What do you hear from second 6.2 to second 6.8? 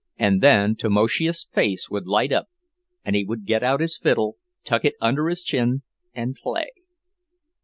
play.